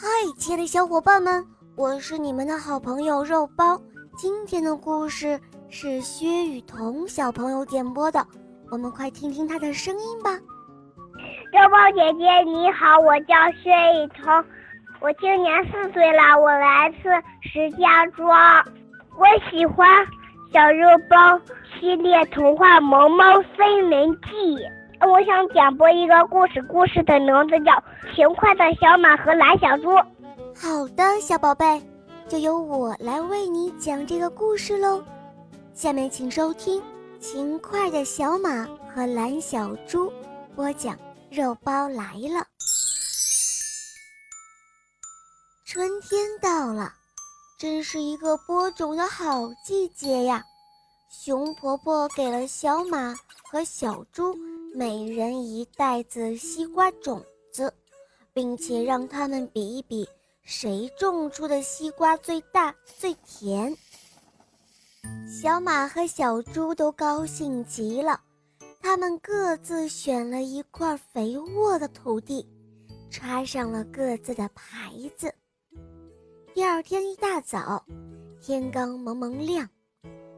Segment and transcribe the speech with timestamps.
[0.00, 0.06] 嗨，
[0.38, 3.76] 亲爱的小伙伴们，我是你们的好朋友肉包。
[4.16, 8.24] 今天的故事是薛雨桐小朋友点播的，
[8.70, 10.30] 我们快听听他的声音吧。
[11.50, 14.44] 肉包姐姐你好，我叫薛雨桐，
[15.00, 17.10] 我今年四岁了，我来自
[17.42, 18.30] 石家庄，
[19.18, 20.06] 我喜欢
[20.52, 21.40] 小肉包
[21.80, 23.24] 系列童话《萌猫
[23.56, 24.54] 飞人记》。
[25.06, 27.72] 我想点播一个故事，故事的名字叫
[28.14, 29.90] 《勤快的小马和蓝小猪》。
[30.54, 31.80] 好的，小宝贝，
[32.28, 35.02] 就由我来为你讲这个故事喽。
[35.72, 36.80] 下面请收听
[37.20, 40.10] 《勤快的小马和蓝小猪》，
[40.56, 40.96] 播讲
[41.30, 42.44] 肉包来了。
[45.64, 46.92] 春天到了，
[47.58, 50.42] 真是一个播种的好季节呀！
[51.08, 54.36] 熊婆婆给了小马和小猪。
[54.74, 57.72] 每人一袋子西瓜种子，
[58.32, 60.08] 并且让他们比一比，
[60.42, 63.76] 谁种出的西瓜最大最甜。
[65.28, 68.20] 小马和小猪都高兴极了，
[68.80, 72.46] 他们各自选了一块肥沃的土地，
[73.10, 75.32] 插上了各自的牌子。
[76.54, 77.84] 第二天一大早，
[78.40, 79.68] 天刚蒙蒙亮，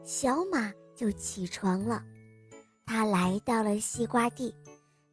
[0.04, 2.02] 小马就起床了。
[2.92, 4.52] 他来到了西瓜地，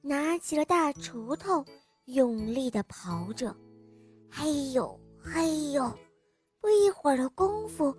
[0.02, 1.64] 拿起了大锄头，
[2.06, 3.56] 用力地刨着。
[4.32, 5.88] 嘿呦嘿呦，
[6.60, 7.96] 不一会儿的功夫，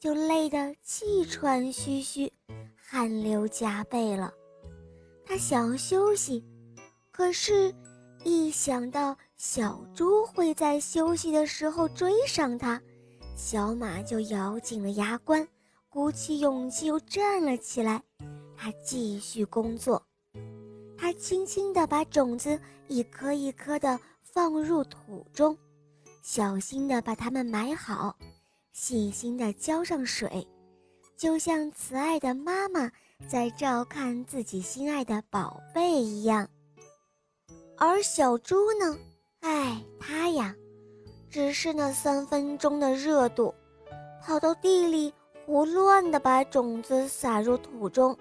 [0.00, 2.28] 就累得气喘吁吁，
[2.74, 4.32] 汗流浃背了。
[5.24, 6.44] 他想要休息，
[7.12, 7.72] 可是，
[8.24, 12.82] 一想到小猪会在休息的时候追上他，
[13.36, 15.46] 小马就咬紧了牙关，
[15.88, 18.02] 鼓起勇气又站了起来。
[18.62, 20.02] 他继续工作，
[20.98, 25.56] 他轻轻地把种子一颗一颗地放入土中，
[26.22, 28.14] 小心地把它们埋好，
[28.74, 30.46] 细心地浇上水，
[31.16, 32.92] 就像慈爱的妈妈
[33.26, 36.46] 在照看自己心爱的宝贝一样。
[37.78, 38.94] 而小猪呢？
[39.40, 40.54] 哎，它呀，
[41.30, 43.54] 只是那三分钟的热度，
[44.20, 45.10] 跑到地里
[45.46, 48.14] 胡乱地把种子撒入土中。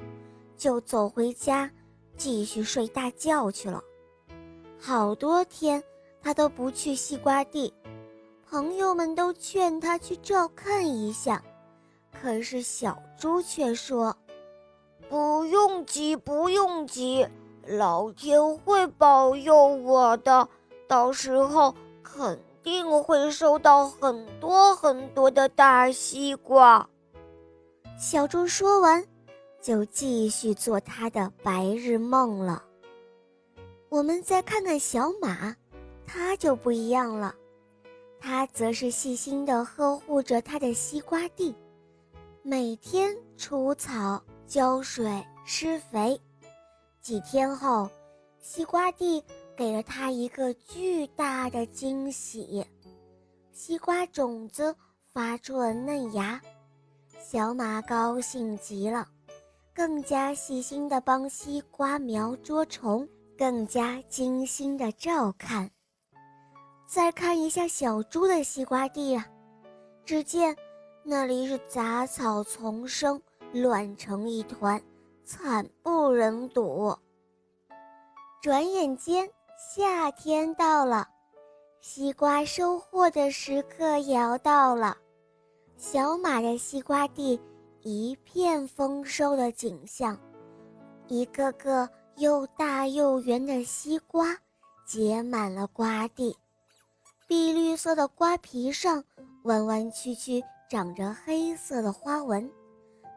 [0.59, 1.72] 就走回家，
[2.18, 3.81] 继续睡大觉去了。
[4.78, 5.81] 好多天，
[6.22, 7.74] 他都不去西瓜地。
[8.46, 11.42] 朋友们都劝他去照看一下，
[12.12, 14.16] 可是小猪却说
[15.08, 17.25] ：“不用急，不用急，
[17.66, 20.50] 老天会保佑我的。
[20.90, 26.90] 到时候肯定会收到很多很多的大西瓜。”
[27.98, 29.06] 小猪说完。
[29.62, 32.64] 就继续做他的白日梦了。
[33.90, 35.56] 我们再看看小马，
[36.06, 37.36] 它就不一样了，
[38.19, 41.56] 它则是细心地呵护着它的西瓜地，
[42.44, 46.19] 每天除草、浇水、施肥。
[47.02, 47.90] 几天后，
[48.40, 49.24] 西瓜地
[49.56, 52.66] 给了它一个巨大的惊喜，
[53.52, 54.75] 西瓜种子
[55.12, 56.40] 发出了嫩芽，
[57.19, 59.08] 小马高兴极了。
[59.80, 63.08] 更加细心地帮西瓜苗捉虫，
[63.38, 65.72] 更加精心地照看。
[66.86, 69.26] 再看一下小猪的西瓜地啊，
[70.04, 70.54] 只见
[71.02, 73.22] 那里是杂草丛生，
[73.54, 74.84] 乱成一团，
[75.24, 76.94] 惨不忍睹。
[78.42, 81.08] 转眼间，夏天到了，
[81.80, 84.98] 西瓜收获的时刻也要到了。
[85.78, 87.40] 小马的西瓜地。
[87.82, 90.20] 一片丰收的景象，
[91.08, 94.38] 一个个又大又圆的西瓜
[94.86, 96.36] 结满了瓜地，
[97.26, 99.02] 碧绿色的瓜皮上
[99.44, 102.52] 弯弯曲曲长着黑色的花纹，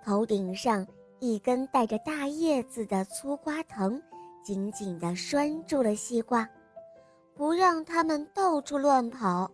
[0.04, 0.86] 头顶上
[1.18, 4.00] 一根带着大叶子的粗瓜藤
[4.44, 6.48] 紧紧地拴住了西瓜，
[7.34, 9.50] 不让它们到处乱跑。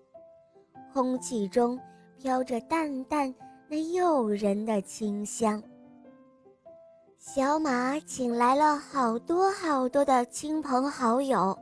[0.93, 1.81] 空气中
[2.19, 3.35] 飘着淡淡。
[3.71, 5.63] 那诱人的清香。
[7.19, 11.57] 小马请来了好多好多的亲朋好友，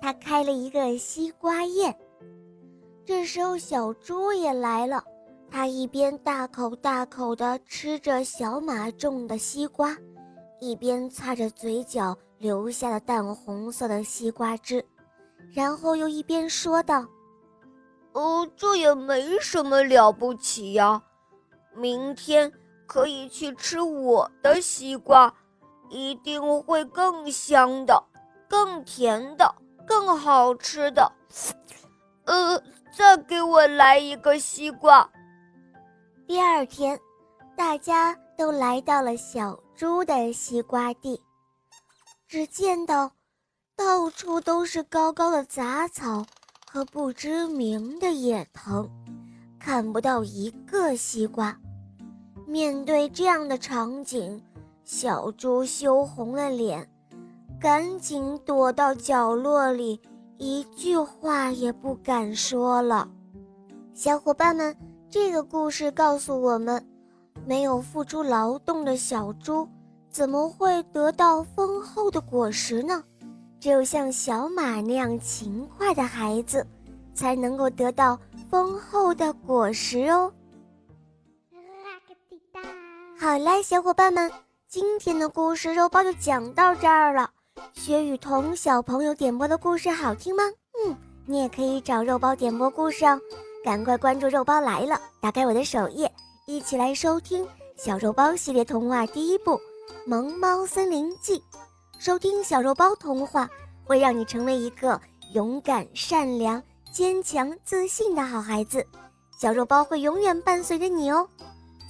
[0.00, 1.92] 他开了一个西瓜宴。
[3.04, 5.02] 这时候，小猪也来了，
[5.50, 9.96] 他一边大口大口地吃着小马种的西瓜，
[10.60, 14.84] 一边擦着嘴角留下的淡红色的西瓜汁，
[15.50, 17.04] 然后又一边说道
[18.14, 21.02] ：“哦，这也没什么了不起呀。”
[21.78, 22.52] 明天
[22.86, 25.32] 可以去吃我的西瓜，
[25.88, 28.02] 一定会更香的、
[28.48, 29.54] 更甜的、
[29.86, 31.12] 更好吃的。
[32.24, 32.62] 呃，
[32.96, 35.08] 再给我来一个西瓜。
[36.26, 36.98] 第二天，
[37.56, 41.22] 大家都来到了小猪的西瓜地，
[42.26, 43.10] 只见到
[43.76, 46.26] 到处都是高高的杂草
[46.70, 48.90] 和不知名的野藤，
[49.58, 51.58] 看不到一个西瓜。
[52.48, 54.42] 面对这样的场景，
[54.82, 56.88] 小猪羞红了脸，
[57.60, 60.00] 赶紧躲到角落里，
[60.38, 63.06] 一句话也不敢说了。
[63.92, 64.74] 小伙伴们，
[65.10, 66.82] 这个故事告诉我们，
[67.44, 69.68] 没有付出劳动的小猪，
[70.10, 73.04] 怎么会得到丰厚的果实呢？
[73.60, 76.66] 只有像小马那样勤快的孩子，
[77.12, 78.18] 才能够得到
[78.48, 80.32] 丰厚的果实哦。
[83.20, 84.30] 好啦，小伙伴们，
[84.68, 87.28] 今天的故事肉包就讲到这儿了。
[87.72, 90.44] 薛雨桐小朋友点播的故事好听吗？
[90.86, 93.20] 嗯，你也可以找肉包点播故事哦。
[93.64, 96.08] 赶快关注肉包来了，打开我的首页，
[96.46, 97.44] 一起来收听
[97.76, 99.54] 小肉包系列童话第一部
[100.06, 101.40] 《萌猫森林记》。
[101.98, 103.50] 收听小肉包童话，
[103.84, 104.98] 会让你成为一个
[105.34, 106.62] 勇敢、善良、
[106.92, 108.86] 坚强、自信的好孩子。
[109.36, 111.28] 小肉包会永远伴随着你哦。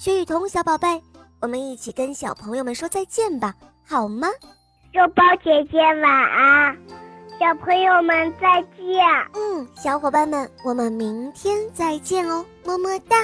[0.01, 1.03] 薛雨桐小宝贝。
[1.41, 3.55] 我们一起跟小朋友们说再见吧，
[3.87, 4.29] 好吗？
[4.93, 6.77] 肉包姐姐晚安，
[7.39, 9.05] 小朋友们再见。
[9.35, 13.17] 嗯，小伙伴们，我们明天再见哦，么么哒。